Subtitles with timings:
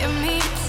[0.00, 0.59] give me.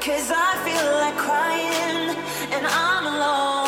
[0.00, 2.16] Cause I feel like crying
[2.54, 3.59] and I'm alone.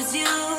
[0.00, 0.49] you.